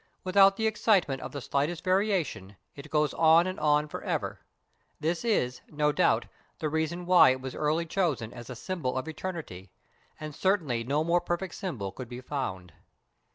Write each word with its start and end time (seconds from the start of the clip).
Without 0.23 0.55
the 0.57 0.65
excitement 0.65 1.21
of 1.21 1.31
the 1.31 1.41
slightest 1.41 1.83
variation 1.83 2.55
it 2.75 2.89
goes 2.89 3.13
on 3.13 3.45
and 3.45 3.59
on 3.59 3.87
for 3.87 4.01
ever. 4.03 4.39
This 4.99 5.23
is, 5.23 5.61
no 5.69 5.91
doubt, 5.91 6.25
the 6.57 6.69
reason 6.69 7.05
why 7.05 7.29
it 7.29 7.39
was 7.41 7.53
early 7.53 7.85
chosen 7.85 8.33
as 8.33 8.49
a 8.49 8.55
symbol 8.55 8.97
of 8.97 9.07
Eternity, 9.07 9.69
and 10.19 10.33
certainly 10.33 10.83
no 10.83 11.03
more 11.03 11.21
perfect 11.21 11.53
symbol 11.53 11.91
could 11.91 12.09
be 12.09 12.19
found. 12.19 12.73